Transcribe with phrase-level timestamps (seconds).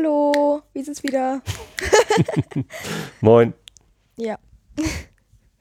[0.00, 1.42] Hallo, wie ist es wieder?
[3.20, 3.52] Moin.
[4.16, 4.38] Ja.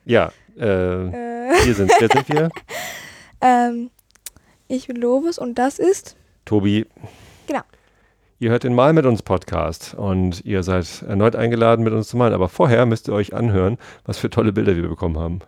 [0.06, 2.50] Ja, äh, Äh, hier sind, wer sind wir?
[3.42, 3.92] ähm,
[4.70, 6.16] ich bin Lovis und das ist.
[6.46, 6.86] Tobi.
[7.48, 7.60] Genau.
[8.40, 12.16] Ihr hört den Mal mit uns Podcast und ihr seid erneut eingeladen, mit uns zu
[12.16, 12.34] malen.
[12.34, 15.40] Aber vorher müsst ihr euch anhören, was für tolle Bilder wir bekommen haben.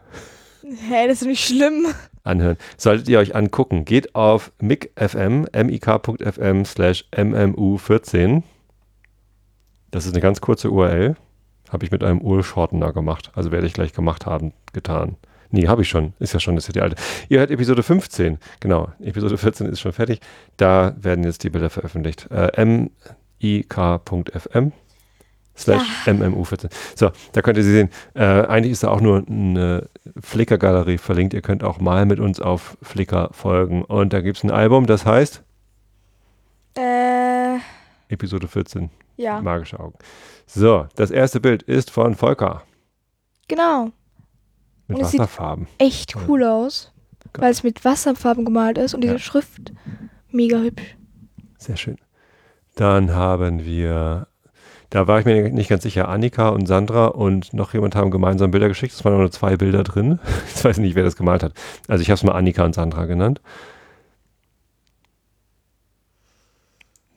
[0.63, 1.87] Hä, das ist nicht schlimm.
[2.23, 2.57] Anhören.
[2.77, 3.85] Solltet ihr euch angucken.
[3.85, 8.43] Geht auf mic.fm, mik.fm slash mmu14.
[9.91, 11.15] Das ist eine ganz kurze URL.
[11.69, 13.31] Habe ich mit einem Urshortener gemacht.
[13.33, 15.15] Also werde ich gleich gemacht haben, getan.
[15.51, 16.13] Nee, habe ich schon.
[16.19, 16.95] Ist ja schon, das ist ja die alte.
[17.29, 18.39] Ihr hört Episode 15.
[18.61, 18.89] Genau.
[19.01, 20.21] Episode 14 ist schon fertig.
[20.57, 22.27] Da werden jetzt die Bilder veröffentlicht.
[22.31, 22.65] Äh,
[23.41, 24.71] mik.fm
[25.57, 26.69] slash mmu14.
[26.95, 27.89] So, da könnt ihr sie sehen.
[28.13, 29.89] Äh, eigentlich ist da auch nur eine
[30.21, 31.33] Flickr-Galerie verlinkt.
[31.33, 33.83] Ihr könnt auch mal mit uns auf Flickr folgen.
[33.83, 35.43] Und da gibt es ein Album, das heißt
[36.77, 37.57] Äh,
[38.07, 38.89] Episode 14.
[39.21, 39.97] ja, Magische Augen.
[40.45, 42.63] So, das erste Bild ist von Volker
[43.47, 43.91] genau.
[44.87, 45.67] mit Und es sieht Wasserfarben.
[45.77, 46.91] Echt cool aus,
[47.33, 47.43] Geil.
[47.43, 49.19] weil es mit Wasserfarben gemalt ist und diese Ja.
[49.19, 49.71] Schrift
[50.29, 50.97] mega hübsch.
[51.57, 51.97] Sehr schön.
[52.75, 54.27] Dann haben wir,
[54.89, 58.51] da war ich mir nicht ganz sicher, Annika und Sandra und noch jemand haben gemeinsam
[58.51, 58.93] Bilder geschickt.
[58.93, 60.19] Es waren nur zwei Bilder drin.
[60.55, 61.53] Ich weiß nicht, wer das gemalt hat.
[61.87, 63.41] Also ich habe es mal Annika und Sandra genannt.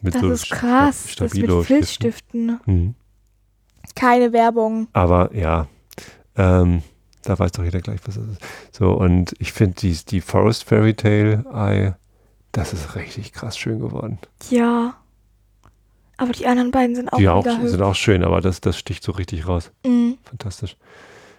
[0.04, 1.02] Mit Das so ist Sta- krass.
[1.02, 2.60] Das Stabilo mit Filzstiften.
[2.66, 2.94] Mhm.
[3.94, 4.88] Keine Werbung.
[4.92, 5.66] Aber ja,
[6.36, 6.82] ähm,
[7.22, 8.40] da weiß doch jeder gleich, was das ist.
[8.72, 11.94] So, und ich finde die, die Forest Fairy Tale Eye,
[12.52, 14.18] das ist richtig krass schön geworden.
[14.50, 14.94] Ja.
[16.16, 19.02] Aber die anderen beiden sind auch die auch, sind auch schön, aber das, das sticht
[19.02, 19.72] so richtig raus.
[19.84, 20.18] Mhm.
[20.22, 20.76] Fantastisch.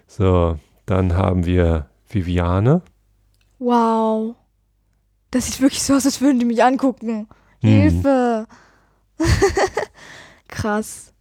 [0.06, 2.82] So, dann haben wir Viviane.
[3.58, 4.34] Wow.
[5.30, 7.28] Das sieht wirklich so aus, als würden die mich angucken.
[7.66, 7.80] Hm.
[7.80, 8.46] Hilfe.
[10.48, 11.12] Krass.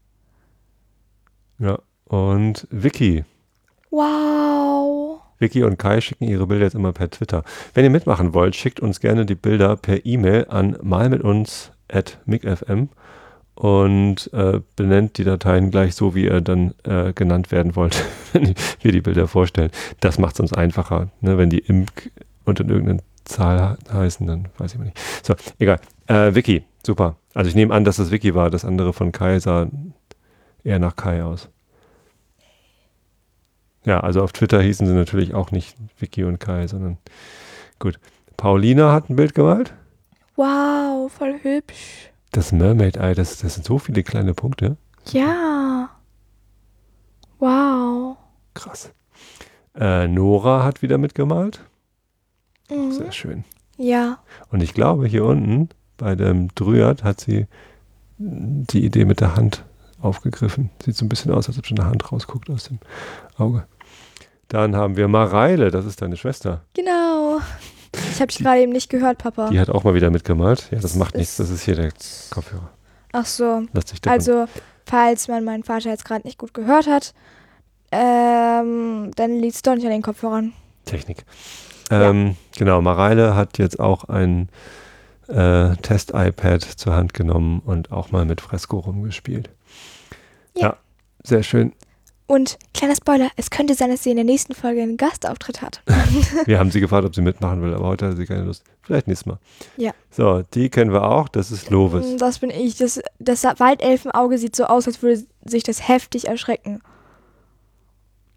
[1.57, 3.23] Ja, und Vicky.
[3.89, 5.21] Wow.
[5.39, 7.43] Vicky und Kai schicken ihre Bilder jetzt immer per Twitter.
[7.73, 12.87] Wenn ihr mitmachen wollt, schickt uns gerne die Bilder per E-Mail an malmituns.micfm
[13.55, 18.03] und äh, benennt die Dateien gleich so, wie ihr dann äh, genannt werden wollt,
[18.33, 19.71] wenn wir die Bilder vorstellen.
[19.99, 21.09] Das macht es uns einfacher.
[21.21, 21.37] Ne?
[21.37, 22.11] Wenn die imk
[22.43, 24.99] und in irgendeiner Zahl heißen, dann weiß ich mal nicht.
[25.23, 25.79] So, egal.
[26.07, 27.17] Äh, Vicky, super.
[27.33, 28.49] Also ich nehme an, dass das Vicky war.
[28.49, 29.67] Das andere von Kai sah
[30.63, 31.49] eher nach Kai aus.
[33.85, 36.97] Ja, also auf Twitter hießen sie natürlich auch nicht Vicky und Kai, sondern
[37.79, 37.99] gut.
[38.37, 39.73] Paulina hat ein Bild gemalt.
[40.35, 42.09] Wow, voll hübsch.
[42.31, 44.75] Das Mermaid Eye, das, das sind so viele kleine Punkte.
[45.11, 45.89] Ja.
[47.39, 48.17] Wow.
[48.53, 48.91] Krass.
[49.75, 51.61] Äh, Nora hat wieder mitgemalt.
[52.69, 52.91] Mhm.
[52.91, 53.43] Sehr schön.
[53.77, 54.19] Ja.
[54.49, 57.47] Und ich glaube, hier unten bei dem Dryad hat sie
[58.17, 59.63] die Idee mit der Hand
[60.01, 60.69] aufgegriffen.
[60.83, 62.79] Sieht so ein bisschen aus, als ob schon eine Hand rausguckt aus dem
[63.37, 63.65] Auge.
[64.47, 66.61] Dann haben wir Mareile, das ist deine Schwester.
[66.75, 67.39] Genau.
[68.11, 69.49] Ich habe dich gerade eben nicht gehört, Papa.
[69.49, 70.67] Die hat auch mal wieder mitgemalt.
[70.71, 71.91] Ja, das Das macht nichts, das ist hier der
[72.29, 72.69] Kopfhörer.
[73.13, 73.63] Ach so.
[73.73, 73.99] Lass dich.
[74.07, 74.45] Also,
[74.85, 77.13] falls man meinen Vater jetzt gerade nicht gut gehört hat,
[77.91, 80.53] ähm, dann liegt es doch nicht an den Kopfhörern.
[80.85, 81.25] Technik.
[81.89, 84.49] Ähm, Genau, Mareile hat jetzt auch ein
[85.27, 89.49] äh, Test-iPad zur Hand genommen und auch mal mit Fresco rumgespielt.
[90.55, 90.77] Ja.
[91.23, 91.73] sehr schön.
[92.27, 95.83] Und kleiner Spoiler, es könnte sein, dass sie in der nächsten Folge einen Gastauftritt hat.
[96.45, 98.63] Wir haben sie gefragt, ob sie mitmachen will, aber heute hat sie keine Lust.
[98.81, 99.37] Vielleicht nächstes Mal.
[99.77, 99.91] Ja.
[100.09, 101.27] So, die kennen wir auch.
[101.27, 102.17] Das ist Lovis.
[102.17, 102.77] Das bin ich.
[102.77, 106.81] Das, das Waldelfenauge sieht so aus, als würde sich das heftig erschrecken.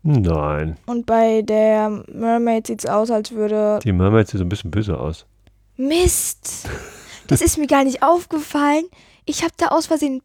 [0.03, 3.81] Nein, Und bei der Mermaid sieht es aus, als würde.
[3.83, 5.27] die Mermaid sieht so ein bisschen böse aus.
[5.79, 6.69] Mist!
[7.29, 8.85] Das ist mir gar nicht aufgefallen.
[9.27, 10.23] Ich habe da aus Versehen.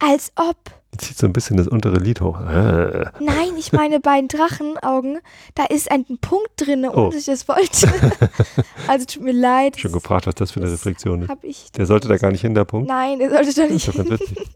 [0.00, 0.56] Als ob.
[0.98, 2.40] Zieht so ein bisschen das untere Lid hoch.
[2.40, 3.04] Äh.
[3.20, 5.20] Nein, ich meine bei den Drachenaugen,
[5.54, 7.06] da ist ein Punkt drin, ohne Oh.
[7.10, 7.92] dass ich das wollte.
[8.88, 9.78] also tut mir leid.
[9.78, 11.30] Schon gefragt, was das für eine Reflexion ist.
[11.42, 11.70] Ich.
[11.72, 12.88] Der sollte da gar nicht hin, der Punkt.
[12.88, 14.10] Nein, der sollte ist nicht.
[14.10, 14.48] witzig.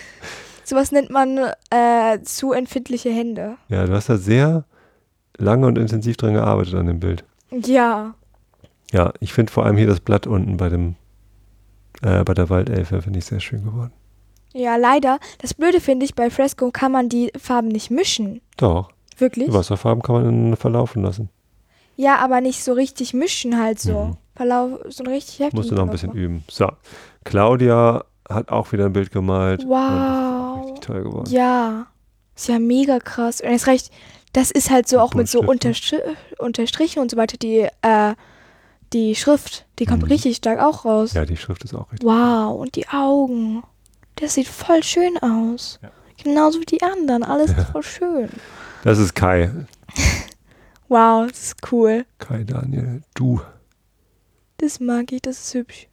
[0.64, 1.38] Sowas nennt man
[1.70, 3.56] äh, zu empfindliche Hände.
[3.68, 4.64] Ja, du hast da sehr
[5.38, 7.24] lange und intensiv dran gearbeitet an dem Bild.
[7.50, 8.14] Ja.
[8.92, 10.96] Ja, ich finde vor allem hier das Blatt unten bei dem,
[12.02, 13.92] äh, bei der Waldelfe, finde ich sehr schön geworden.
[14.54, 15.18] Ja, leider.
[15.38, 18.42] Das Blöde finde ich, bei Fresco kann man die Farben nicht mischen.
[18.58, 19.46] Doch, Wirklich?
[19.46, 21.30] die Wasserfarben kann man verlaufen lassen.
[21.96, 24.04] Ja, aber nicht so richtig mischen halt so.
[24.04, 24.16] Mhm.
[24.34, 25.54] Verlauf, so ein richtig heftig.
[25.54, 26.44] Musst du noch ein bisschen üben.
[26.50, 26.68] So,
[27.24, 29.64] Claudia hat auch wieder ein Bild gemalt.
[29.66, 30.64] Wow.
[30.64, 31.30] richtig toll geworden.
[31.30, 31.86] Ja.
[32.34, 33.40] Ist ja mega krass.
[33.40, 33.90] Und jetzt recht,
[34.32, 37.36] das ist halt so auch mit so Unterstrichen und so weiter.
[37.36, 38.14] Die, äh,
[38.92, 40.08] die Schrift, die kommt Mhm.
[40.08, 41.12] richtig stark auch raus.
[41.14, 42.06] Ja, die Schrift ist auch richtig.
[42.08, 43.62] Wow, und die Augen.
[44.16, 45.78] Das sieht voll schön aus.
[45.82, 45.90] Ja.
[46.22, 47.22] Genauso wie die anderen.
[47.24, 48.28] Alles ist voll schön.
[48.84, 49.50] Das ist Kai.
[50.88, 52.04] Wow, das ist cool.
[52.18, 53.40] Kai Daniel, du.
[54.58, 55.88] Das mag ich, das ist hübsch.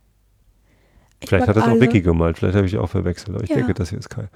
[1.21, 1.79] Ich Vielleicht hat das auch alle.
[1.79, 3.55] Vicky gemalt, vielleicht habe ich auch verwechselt, aber ich Ja.
[3.57, 4.27] denke, das hier ist Kai.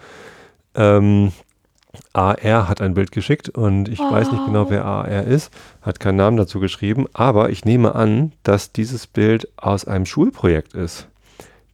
[0.76, 1.34] Ähm,
[2.14, 4.70] AR hat ein Bild geschickt und ich weiß nicht genau, Oh.
[4.70, 5.52] wer AR ist,
[5.82, 10.74] hat keinen Namen dazu geschrieben, aber ich nehme an, dass dieses Bild aus einem Schulprojekt
[10.74, 11.08] ist.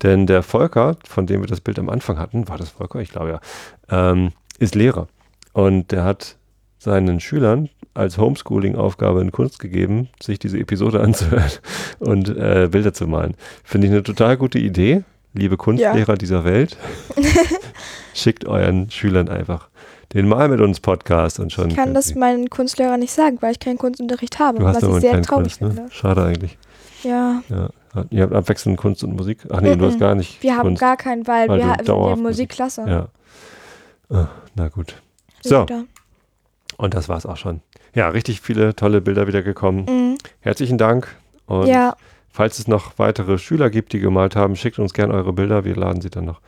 [0.04, 3.00] Denn der Volker, von dem wir das Bild am Anfang hatten, war das Volker?
[3.02, 5.08] Ich glaube ja, ähm, ist Lehrer.
[5.54, 6.38] Und der hat
[6.78, 11.52] seinen Schülern als Homeschooling-Aufgabe in Kunst gegeben, sich diese Episode anzuhören
[12.00, 13.36] und äh, Bilder zu malen.
[13.64, 15.04] Finde ich eine total gute Idee.
[15.34, 16.76] Liebe Kunstlehrer dieser Welt,
[18.16, 19.70] schickt euren Schülern einfach
[20.14, 21.70] den Mal mit uns Podcast und schon.
[21.70, 24.96] Ich kann das meinen Kunstlehrern nicht sagen, weil ich keinen Kunstunterricht habe, du hast was
[24.96, 25.72] ich sehr traurig Kunst, ne?
[25.72, 25.92] finde.
[25.92, 26.58] Schade eigentlich.
[27.04, 27.70] Ja, Ja.
[28.12, 29.40] Ihr habt abwechselnd Kunst und Musik.
[29.50, 30.80] Ach nee, du hast gar nicht wir haben Kunst.
[30.80, 32.86] gar keinen, weil, weil wir du ha- sind dauerhaft ja Musik- Musikklasse.
[32.88, 33.08] ja.
[34.16, 35.02] Ah, na gut.
[35.42, 35.66] So.
[36.78, 37.62] Und das war's auch schon.
[37.96, 39.86] Ja, richtig viele tolle Bilder wieder gekommen.
[39.90, 40.18] Mhm.
[40.42, 41.08] Herzlichen Dank.
[41.48, 41.96] Und Ja,
[42.30, 45.66] falls es noch weitere Schüler gibt, die gemalt haben, schickt uns gerne eure Bilder.
[45.66, 46.42] Wir laden sie dann noch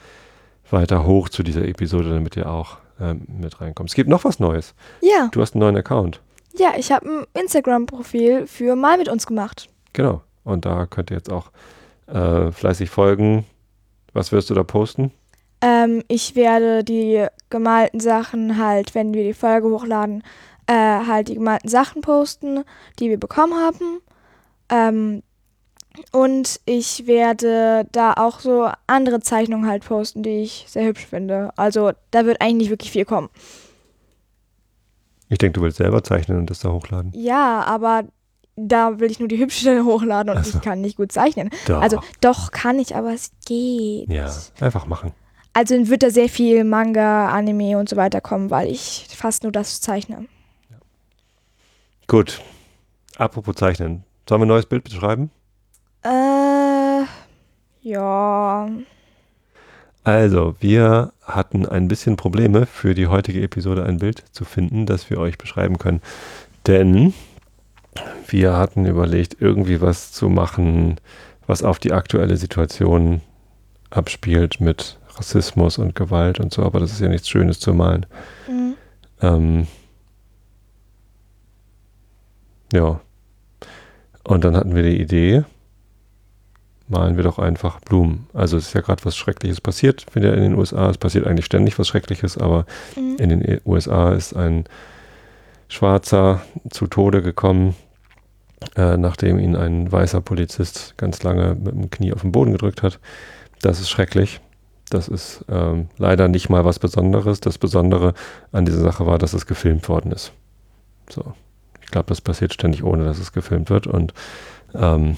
[0.70, 3.90] weiter hoch zu dieser Episode, damit ihr auch ähm, mit reinkommt.
[3.90, 4.74] Es gibt noch was Neues.
[5.02, 6.22] ja, Du hast einen neuen Account.
[6.58, 9.70] ja, ich habe ein Instagram-Profil für Mal mit uns gemacht.
[9.94, 10.22] Genau.
[10.44, 11.52] Und da könnt ihr jetzt auch
[12.08, 13.46] äh, fleißig folgen.
[14.14, 15.12] Was wirst du da posten?
[15.62, 20.24] Ähm, ich werde die gemalten Sachen halt, wenn wir die Folge hochladen,
[20.68, 22.64] äh, halt die gemalten Sachen posten,
[23.00, 24.00] die wir bekommen haben.
[24.70, 25.22] Ähm,
[26.12, 31.52] und ich werde da auch so andere Zeichnungen halt posten, die ich sehr hübsch finde.
[31.58, 33.30] Also da wird eigentlich nicht wirklich viel kommen.
[35.30, 37.12] Ich denke, du willst selber zeichnen und das da hochladen.
[37.16, 38.04] Ja, aber
[38.56, 40.58] da will ich nur die hübschen Stelle hochladen und Ach so.
[40.58, 41.50] ich kann nicht gut zeichnen.
[41.68, 41.82] Doch.
[41.82, 44.10] Also doch kann ich, aber es geht.
[44.10, 44.30] ja,
[44.60, 45.14] einfach machen.
[45.54, 49.52] Also wird da sehr viel Manga, Anime und so weiter kommen, weil ich fast nur
[49.52, 50.26] das zeichne.
[52.08, 52.42] Gut.
[53.18, 54.04] Apropos zeichnen.
[54.28, 55.30] Sollen wir ein neues Bild beschreiben?
[57.82, 58.70] Ja.
[60.04, 65.10] Also, wir hatten ein bisschen Probleme für die heutige Episode ein Bild zu finden, das
[65.10, 66.02] wir euch beschreiben können.
[66.68, 67.14] Denn
[68.28, 71.00] wir hatten überlegt, irgendwie was zu machen,
[71.46, 73.22] was auf die aktuelle Situation
[73.90, 78.06] abspielt mit Rassismus und Gewalt und so, aber das ist ja nichts Schönes zu malen.
[78.48, 78.76] Mhm.
[79.22, 79.68] Ähm,
[82.74, 83.02] ja.
[84.24, 85.44] Und dann hatten wir die Idee,
[86.92, 88.28] malen wir doch einfach Blumen.
[88.34, 90.90] Also es ist ja gerade was Schreckliches passiert, wieder in den USA.
[90.90, 92.66] Es passiert eigentlich ständig was Schreckliches, aber
[92.96, 93.16] Mhm.
[93.18, 94.66] in den E- USA ist ein
[95.68, 97.76] Schwarzer zu Tode gekommen,
[98.76, 102.84] äh, nachdem ihn ein weißer Polizist ganz lange mit dem Knie auf den Boden gedrückt
[102.84, 103.00] hat.
[103.62, 104.42] Das ist schrecklich.
[104.90, 107.40] Das ist ähm, leider nicht mal was Besonderes.
[107.40, 108.14] Das Besondere
[108.52, 110.34] an dieser Sache war, dass es gefilmt worden ist.
[111.10, 111.34] So.
[111.82, 113.88] Ich glaube, das passiert ständig, ohne dass es gefilmt wird.
[113.88, 114.14] Und
[114.76, 115.18] ähm,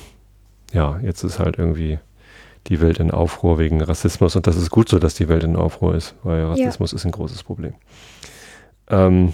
[0.74, 2.00] ja, jetzt ist halt irgendwie
[2.68, 4.36] die Welt in Aufruhr wegen Rassismus.
[4.36, 7.12] Und das ist gut so, dass die Welt in Aufruhr ist, weil Rassismus ist ein
[7.12, 7.74] großes Problem.
[8.90, 9.34] Ähm,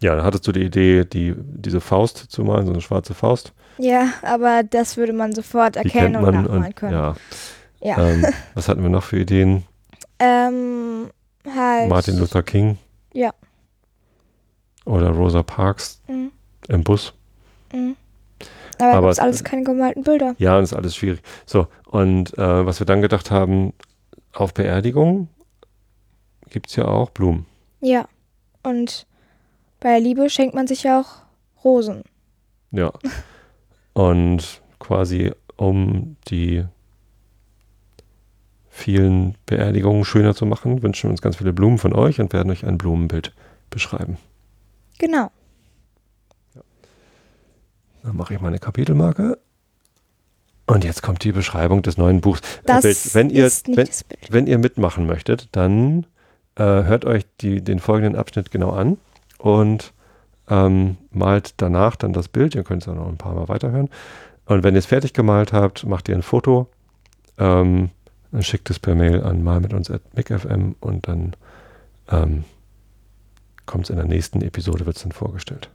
[0.00, 3.52] ja, dann hattest du die Idee, die, diese Faust zu malen, so eine schwarze Faust.
[3.78, 6.34] Ja, aber das würde man sofort erkennen kennt und man.
[6.44, 6.92] nachmalen Und, können.
[6.92, 7.14] ja,
[7.80, 7.98] Ja.
[8.08, 9.64] ähm, was hatten wir noch für Ideen?
[10.18, 11.08] Ähm,
[11.54, 11.88] halt.
[11.88, 12.78] Martin Luther King.
[13.12, 13.32] Ja.
[14.84, 16.30] Oder Rosa Parks Mhm.
[16.68, 17.12] im Bus.
[17.72, 17.96] Mhm.
[18.78, 20.34] Aber, Aber es- ist alles keine gemalten Bilder.
[20.38, 21.20] Ja, und ist alles schwierig.
[21.46, 23.72] So, und äh, was wir dann gedacht haben,
[24.34, 25.28] auf Beerdigungen
[26.50, 27.46] gibt es ja auch Blumen.
[27.80, 28.08] Ja.
[28.62, 29.06] Und
[29.80, 31.22] bei Liebe schenkt man sich ja auch
[31.64, 32.02] Rosen.
[32.72, 32.92] Ja.
[33.94, 36.64] Und quasi um die
[38.68, 42.50] vielen Beerdigungen schöner zu machen, wünschen wir uns ganz viele Blumen von euch und werden
[42.50, 43.32] euch ein Blumenbild
[43.70, 44.18] beschreiben.
[44.98, 45.30] Genau.
[48.08, 49.38] Dann mache ich meine Kapitelmarke.
[50.64, 52.40] Und jetzt kommt die Beschreibung des neuen Buchs.
[52.40, 53.88] Äh, Das wenn, ihr, wenn,
[54.30, 56.06] wenn ihr mitmachen möchtet, dann
[56.54, 58.96] äh, hört euch die, den folgenden Abschnitt genau an
[59.36, 59.92] und
[60.48, 62.54] ähm, malt danach dann das Bild.
[62.54, 63.90] Ihr könnt es auch noch ein paar Mal weiterhören.
[64.46, 66.70] Und wenn ihr es fertig gemalt habt, macht ihr ein Foto,
[67.36, 67.90] ähm,
[68.32, 71.36] dann schickt es per Mail an mal mit uns at micfm und dann
[72.10, 72.44] ähm,
[73.66, 75.68] kommt es in der nächsten Episode, wird es dann vorgestellt.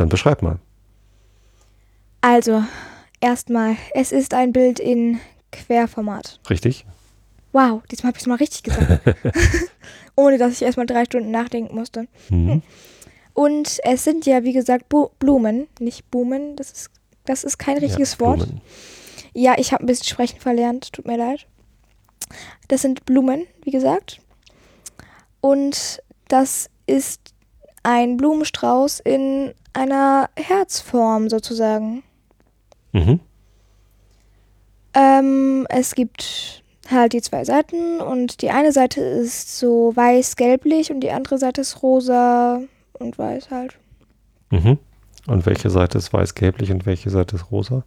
[0.00, 0.58] Dann beschreib mal.
[2.22, 2.64] Also,
[3.20, 5.20] erstmal, es ist ein Bild in
[5.52, 6.40] Querformat.
[6.48, 6.86] Richtig?
[7.52, 9.02] Wow, diesmal habe ich es mal richtig gesagt.
[10.16, 12.08] Ohne dass ich erstmal drei Stunden nachdenken musste.
[12.30, 12.62] Mhm.
[13.34, 16.56] Und es sind ja, wie gesagt, Bu Blumen, nicht Blumen.
[16.56, 16.90] Das ist,
[17.26, 18.38] das ist kein richtiges Ja, Wort.
[18.38, 18.60] Blumen.
[19.34, 21.46] Ja, ich habe ein bisschen sprechen verlernt, tut mir leid.
[22.68, 24.22] Das sind Blumen, wie gesagt.
[25.42, 27.34] Und das ist
[27.82, 32.02] ein Blumenstrauß in einer Herzform sozusagen.
[32.92, 33.20] Mhm.
[34.94, 41.00] Ähm, es gibt halt die zwei Seiten und die eine Seite ist so weiß-gelblich und
[41.00, 42.60] die andere Seite ist rosa
[42.94, 43.78] und weiß halt.
[44.50, 44.78] Mhm.
[45.26, 47.84] Und welche Seite ist weiß-gelblich und welche Seite ist rosa?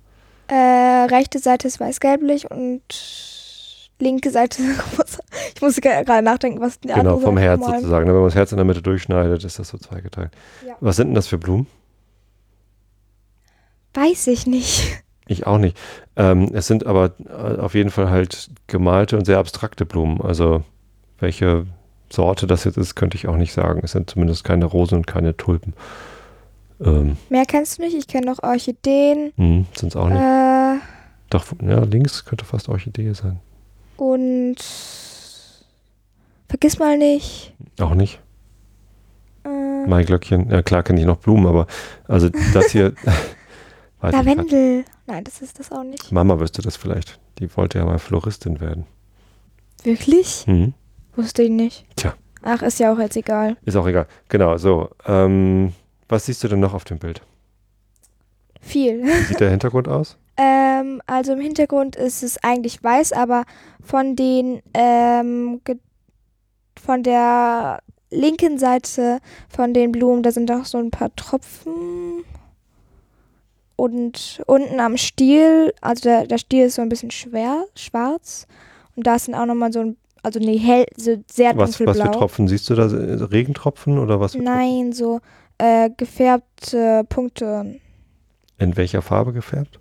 [0.47, 2.81] Äh, rechte Seite ist weiß-gelblich und
[3.99, 5.23] linke Seite ist rosa.
[5.55, 8.05] Ich muss gerade nachdenken, was die Genau, vom Herz nochmal- sozusagen.
[8.05, 8.11] ne?
[8.13, 10.31] Wenn man das Herz in der Mitte durchschneidet, ist das so zweigeteilt.
[10.67, 10.75] Ja.
[10.79, 11.67] Was sind denn das für Blumen?
[13.93, 15.03] Weiß ich nicht.
[15.27, 15.77] Ich auch nicht.
[16.15, 20.19] Ähm, es sind aber äh, auf jeden Fall halt gemalte und sehr abstrakte Blumen.
[20.21, 20.63] Also
[21.19, 21.65] welche
[22.11, 23.79] Sorte das jetzt ist, könnte ich auch nicht sagen.
[23.83, 25.73] Es sind zumindest keine Rosen und keine Tulpen.
[26.83, 27.95] Ähm, Mehr kennst du nicht?
[27.95, 29.31] Ich kenne noch Orchideen.
[29.37, 30.17] sind es auch nicht.
[30.19, 30.79] Äh,
[31.29, 33.39] Doch, ja, links könnte fast Orchidee sein.
[33.95, 34.57] und
[36.53, 37.51] vergiss mal nicht.
[37.79, 38.19] Auch nicht.
[39.43, 40.51] Äh, Maiglöckchen.
[40.51, 41.65] Ja, klar kenne ich noch Blumen, aber
[42.07, 42.89] also das hier.
[44.03, 44.13] nicht.
[44.13, 44.85] Lavendel.
[45.07, 46.11] Nein, das ist das auch nicht.
[46.11, 47.19] Mama wüsste das vielleicht.
[47.39, 48.85] Die wollte ja mal Floristin werden.
[49.83, 50.45] Wirklich?
[50.45, 50.75] Mhm.
[51.15, 51.87] Wusste ich nicht.
[51.95, 52.13] Tja.
[52.43, 53.57] Ach, ist ja auch jetzt egal.
[53.65, 54.05] Ist auch egal.
[54.29, 54.91] Genau, so.
[55.07, 55.73] Ähm,
[56.07, 57.23] was siehst du denn noch auf dem Bild?
[58.61, 59.03] Viel.
[59.03, 60.17] Wie sieht der Hintergrund aus?
[60.35, 63.43] Ähm, also im Hintergrund ist es eigentlich weiß, aber
[63.83, 65.61] von den ähm,
[66.83, 67.79] von der
[68.11, 72.23] linken Seite von den Blumen, da sind auch so ein paar Tropfen.
[73.75, 78.47] Und unten am Stiel, also der, der Stiel ist so ein bisschen schwer, schwarz.
[78.95, 81.85] Und da sind auch nochmal so ein, also nee, hell, so sehr Was, was für
[81.85, 82.11] dunkelblau.
[82.11, 82.85] Tropfen siehst du da?
[82.85, 84.35] Regentropfen oder was?
[84.35, 85.19] Nein, so
[85.57, 87.79] äh, gefärbte Punkte.
[88.59, 89.79] In welcher Farbe gefärbt?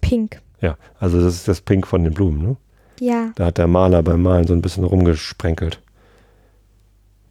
[0.00, 0.40] Pink.
[0.60, 2.56] Ja, also das ist das Pink von den Blumen, ne?
[3.00, 3.32] Ja.
[3.34, 5.80] Da hat der Maler beim Malen so ein bisschen rumgesprenkelt.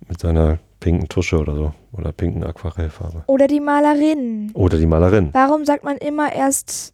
[0.07, 1.74] Mit seiner pinken Tusche oder so.
[1.91, 3.24] Oder pinken Aquarellfarbe.
[3.27, 4.51] Oder die Malerin.
[4.53, 5.29] Oder die Malerin.
[5.33, 6.93] Warum sagt man immer erst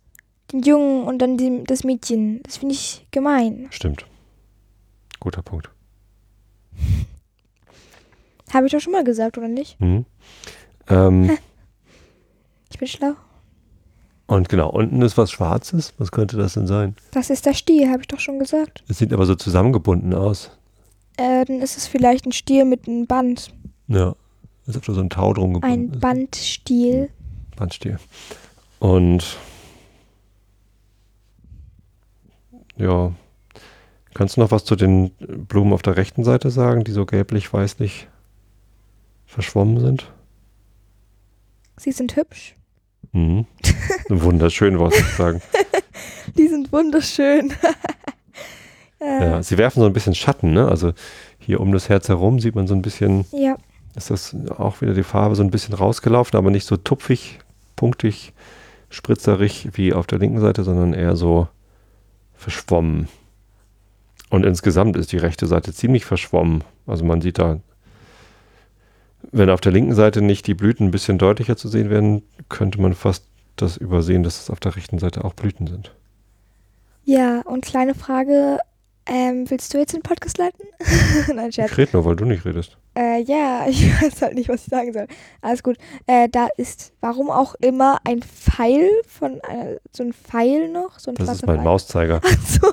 [0.51, 2.41] den Jungen und dann die, das Mädchen?
[2.43, 3.67] Das finde ich gemein.
[3.71, 4.05] Stimmt.
[5.19, 5.69] Guter Punkt.
[8.53, 9.79] Habe ich doch schon mal gesagt, oder nicht?
[9.79, 10.05] Mhm.
[10.87, 11.37] Ähm,
[12.71, 13.13] Ich bin schlau.
[14.27, 15.93] und genau, unten ist was Schwarzes.
[15.97, 16.95] Was könnte das denn sein?
[17.11, 18.83] Das ist der Stiel, habe ich doch schon gesagt.
[18.87, 20.51] Es sieht aber so zusammengebunden aus.
[21.19, 23.53] Äh, dann ist es vielleicht ein Stiel mit einem Band.
[23.87, 24.15] Ja.
[24.73, 25.99] Ob da so ein Tau drum gebunden Ein ist.
[25.99, 27.09] Bandstiel.
[27.57, 27.99] Bandstiel.
[28.79, 29.37] Und
[32.77, 33.11] ja,
[34.13, 35.11] kannst du noch was zu den
[35.47, 38.07] Blumen auf der rechten Seite sagen, die so gelblich-weißlich
[39.25, 40.09] verschwommen sind?
[41.75, 42.55] Sie sind hübsch.
[43.11, 43.45] Mhm.
[44.07, 45.41] Wunderschön, wollte ich sagen.
[46.37, 47.51] Die sind wunderschön.
[48.99, 50.67] äh, Ja, sie werfen so ein bisschen Schatten, ne?
[50.67, 50.93] Also
[51.39, 53.57] hier um das Herz herum sieht man so ein bisschen, ja.
[53.95, 57.39] ist das auch wieder die Farbe so ein bisschen rausgelaufen, aber nicht so tupfig,
[57.75, 58.33] punktig,
[58.89, 61.47] spritzerig wie auf der linken Seite, sondern eher so
[62.35, 63.07] verschwommen.
[64.29, 66.63] Und insgesamt ist die rechte Seite ziemlich verschwommen.
[66.85, 67.59] Also man sieht da,
[69.31, 72.79] wenn auf der linken Seite nicht die Blüten ein bisschen deutlicher zu sehen werden, könnte
[72.81, 73.25] man fast
[73.55, 75.93] das übersehen, dass es auf der rechten Seite auch Blüten sind.
[77.05, 78.59] Ja, und kleine Frage.
[79.11, 80.65] Ähm, willst du jetzt den Podcast leiten?
[81.35, 81.71] Nein, Scherz.
[81.71, 82.77] Ich rede nur, weil du nicht redest.
[82.95, 85.07] Äh, ja, ich weiß halt nicht, was ich sagen soll.
[85.41, 85.77] Alles gut.
[86.05, 91.11] Äh, da ist, warum auch immer, ein Pfeil von, äh, so ein Pfeil noch, so
[91.11, 91.65] ein Das ist mein Pfeil.
[91.65, 92.21] Mauszeiger.
[92.23, 92.71] Ach so.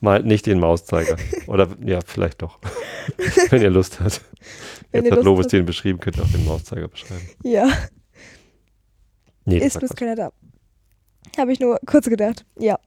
[0.00, 1.16] Mal nicht den Mauszeiger.
[1.46, 2.58] Oder ja, vielleicht doch.
[3.48, 4.20] Wenn ihr Lust habt.
[4.92, 5.52] Wenn Jetzt ihr hat Lust Lobos habt.
[5.54, 7.26] den beschrieben, könnt ihr auch den Mauszeiger beschreiben.
[7.42, 7.68] Ja,
[9.48, 10.32] Nee, das ist bloß keiner da.
[11.38, 12.44] Habe ich nur kurz gedacht.
[12.58, 12.78] Ja.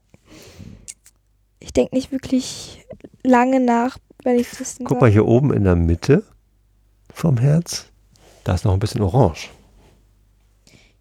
[1.60, 2.86] Ich denke nicht wirklich
[3.24, 6.24] lange nach, wenn ich das Guck mal hier oben in der Mitte
[7.13, 7.88] vom Herz.
[8.44, 9.50] Da ist noch ein bisschen orange.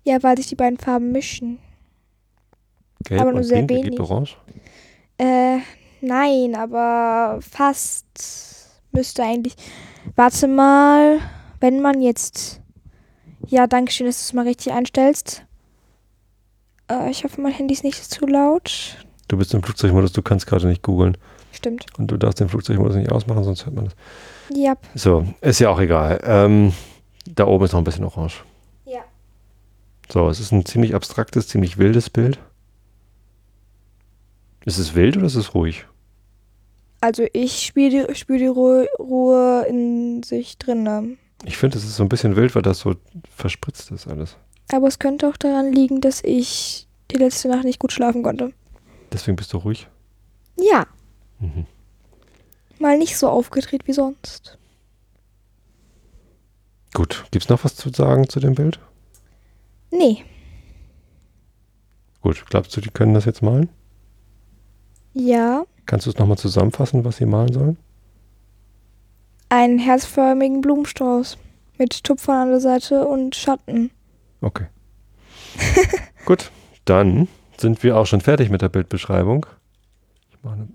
[0.05, 1.59] Ja, weil sich die beiden Farben mischen.
[3.05, 4.01] Gelb Aber nur sehr pink wenig.
[4.01, 4.37] orange.
[5.19, 5.59] Äh,
[6.01, 8.07] nein, aber fast
[8.93, 9.55] müsste eigentlich.
[10.17, 11.21] Warte mal,
[11.61, 12.61] wenn man jetzt.
[13.47, 15.45] Ja, danke schön, dass du es mal richtig einstellst.
[16.91, 19.07] Äh, ich hoffe, mein Handy ist nicht zu laut.
[19.29, 21.17] Du bist im Flugzeugmodus, du kannst gerade nicht googeln.
[21.53, 21.87] Stimmt.
[21.99, 23.95] Und du darfst den Flugzeugmodus nicht ausmachen, sonst hört man das.
[24.55, 24.75] Ja.
[24.95, 26.21] So, ist ja auch egal.
[26.25, 26.73] Ähm,
[27.27, 28.45] da oben ist noch ein bisschen orange.
[28.87, 29.01] Ja.
[30.11, 32.39] So, es ist ein ziemlich abstraktes, ziemlich wildes Bild.
[34.65, 35.87] Ist es wild oder ist es ruhig?
[37.01, 41.17] Also ich spüre die, spür die Ruhe, Ruhe in sich drinne.
[41.45, 42.97] Ich finde, es ist so ein bisschen wild, weil das so
[43.35, 44.37] verspritzt ist alles.
[44.73, 48.53] Aber es könnte auch daran liegen, dass ich die letzte Nacht nicht gut schlafen konnte.
[49.19, 49.89] Deswegen bist du ruhig.
[50.57, 50.87] Ja,
[51.41, 51.67] Mhm.
[52.79, 54.57] mal nicht so aufgedreht wie sonst.
[56.95, 57.25] Gut.
[57.33, 58.79] Gibt es noch was zu sagen zu dem Bild?
[59.91, 60.25] Nee,
[62.21, 62.45] Gut.
[62.49, 63.69] Glaubst du, die können das jetzt malen?
[65.15, 67.77] ja, Kannst du es nochmal zusammenfassen, was sie malen sollen?
[69.49, 71.39] einen herzförmigen Blumenstrauß
[71.79, 73.91] mit Tupfern an der Seite und Schatten.
[74.43, 74.67] Okay.
[76.27, 76.53] Gut,
[76.85, 77.27] dann
[77.61, 79.47] sind wir auch schon fertig mit der Bildbeschreibung.
[80.31, 80.69] Ich mache eine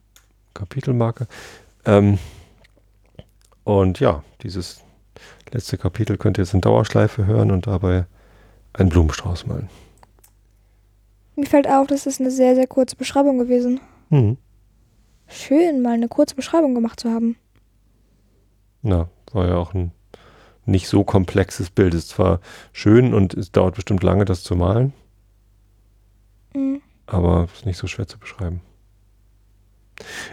[0.53, 1.27] Kapitelmarke.
[1.85, 2.19] Ähm,
[3.63, 4.81] und ja, dieses
[5.51, 8.05] letzte Kapitel könnt ihr jetzt in Dauerschleife hören und dabei
[8.73, 9.69] einen Blumenstrauß malen.
[11.35, 13.79] Mir fällt auf, das ist eine sehr, sehr kurze Beschreibung gewesen.
[14.09, 14.37] Mhm.
[15.27, 17.37] Schön, mal eine kurze Beschreibung gemacht zu haben.
[18.81, 19.91] Na, war ja auch ein
[20.65, 21.93] nicht so komplexes Bild.
[21.93, 22.39] Ist zwar
[22.71, 24.93] schön und es dauert bestimmt lange, das zu malen,
[26.55, 26.81] Mhm.
[27.07, 28.61] aber ist nicht so schwer zu beschreiben.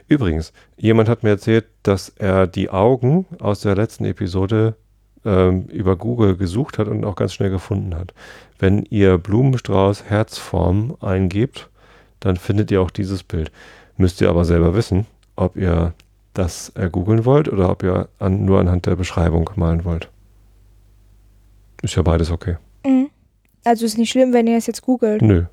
[0.09, 4.75] Übrigens, jemand hat mir erzählt, dass er die Augen aus der letzten Episode
[5.25, 8.15] ähm, über Google gesucht hat und auch ganz schnell gefunden hat.
[8.59, 11.69] Wenn ihr Blumenstrauß Herzform eingebt,
[12.21, 13.51] dann findet ihr auch dieses Bild.
[13.97, 15.93] Müsst ihr aber selber wissen, ob ihr
[16.35, 20.09] das ergoogeln wollt oder ob ihr an, nur anhand der Beschreibung malen wollt.
[21.83, 22.57] Ist ja beides okay.
[22.85, 23.11] Mhm.
[23.65, 25.23] Also ist nicht schlimm, wenn ihr es jetzt googelt.
[25.23, 25.45] Nö.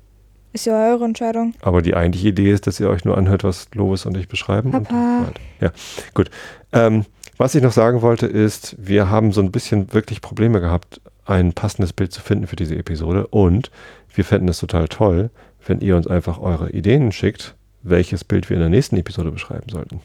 [0.58, 1.54] Ist ja eure Entscheidung.
[1.62, 4.72] Aber die eigentliche Idee ist, dass ihr euch nur anhört, was Lovis und ich beschreiben.
[4.72, 5.20] Und Papa.
[5.20, 5.40] malt.
[5.60, 5.70] ja,
[6.14, 6.30] gut.
[6.72, 7.04] Ähm,
[7.36, 11.52] was ich noch sagen wollte, ist, wir haben so ein bisschen wirklich Probleme gehabt, ein
[11.52, 13.28] passendes Bild zu finden für diese Episode.
[13.28, 13.70] Und
[14.12, 15.30] wir fänden es total toll,
[15.64, 19.68] wenn ihr uns einfach eure Ideen schickt, welches Bild wir in der nächsten Episode beschreiben
[19.70, 20.00] sollten.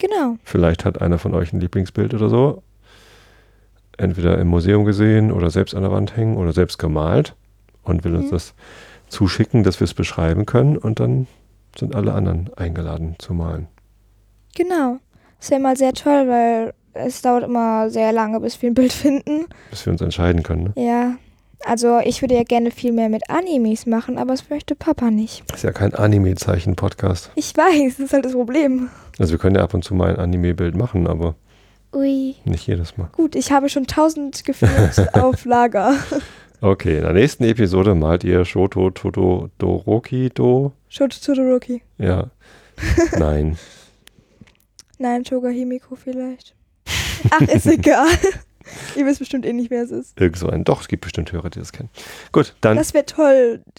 [0.00, 0.36] Genau.
[0.42, 2.62] Vielleicht hat einer von euch ein Lieblingsbild oder so.
[3.96, 7.34] Entweder im Museum gesehen oder selbst an der Wand hängen oder selbst gemalt
[7.82, 8.30] und will uns Mhm.
[8.30, 8.54] das
[9.08, 11.26] zuschicken, dass wir es beschreiben können und dann
[11.76, 13.68] sind alle anderen eingeladen zu malen.
[14.56, 14.98] Genau.
[15.40, 18.92] Ist ja immer sehr toll, weil es dauert immer sehr lange, bis wir ein Bild
[18.92, 19.46] finden.
[19.70, 20.72] Bis wir uns entscheiden können.
[20.74, 20.84] Ne?
[20.84, 21.16] Ja.
[21.64, 25.42] Also ich würde ja gerne viel mehr mit Animes machen, aber das möchte Papa nicht.
[25.48, 27.32] Das ist ja kein Anime-Zeichen-Podcast.
[27.34, 28.90] Ich weiß, das ist halt das Problem.
[29.18, 31.34] Also wir können ja ab und zu mal ein Anime-Bild machen, aber
[31.92, 32.36] Ui.
[32.44, 33.08] nicht jedes Mal.
[33.12, 35.94] Gut, ich habe schon tausend gefühlt auf Lager.
[36.60, 40.72] Okay, in der nächsten Episode malt ihr Shoto Todoroki Do.
[40.88, 41.82] Shoto Todoroki.
[41.98, 42.30] Ja.
[43.18, 43.56] Nein.
[44.98, 46.56] Nein, Toga Himiko vielleicht.
[47.30, 48.08] Ach, ist egal.
[48.96, 50.20] Ihr wisst bestimmt eh nicht, wer es ist.
[50.20, 50.64] Irgend so ein.
[50.64, 51.90] Doch, es gibt bestimmt Hörer, die das kennen.
[52.32, 53.62] Gut, dann Das wäre toll.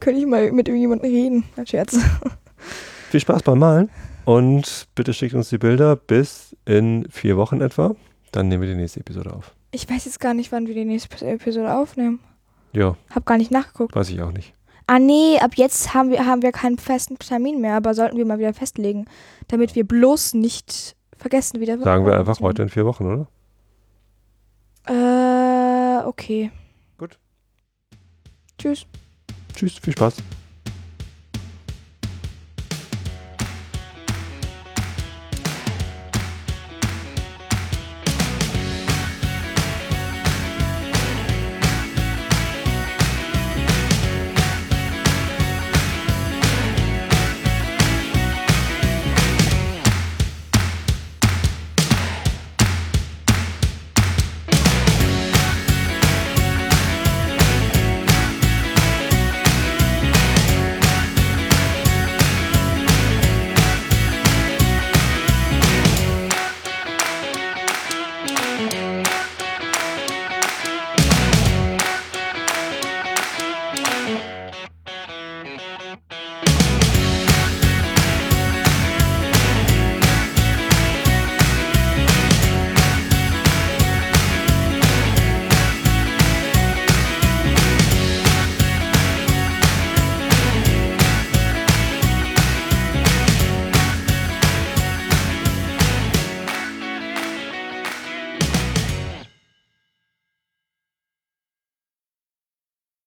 [0.00, 1.44] Könnte ich mal mit irgendjemandem reden.
[1.56, 1.98] Ein Scherz.
[3.10, 3.90] Viel Spaß beim Malen
[4.24, 7.94] und bitte schickt uns die Bilder bis in vier Wochen etwa.
[8.32, 9.54] Dann nehmen wir die nächste Episode auf.
[9.72, 12.20] Ich weiß jetzt gar nicht, wann wir die nächste Episode aufnehmen.
[12.72, 13.94] Ja, Hab gar nicht nachgeguckt.
[13.96, 14.54] weiß ich auch nicht.
[14.86, 18.26] Ah nee, ab jetzt haben wir, haben wir keinen festen Termin mehr, aber sollten wir
[18.26, 19.06] mal wieder festlegen,
[19.48, 21.78] damit wir bloß nicht vergessen wieder.
[21.78, 23.26] Sagen wir einfach heute in vier Wochen, oder?
[26.02, 26.50] Äh, okay.
[26.98, 27.18] Gut.
[28.58, 28.86] Tschüss.
[29.54, 30.16] Tschüss, viel Spaß.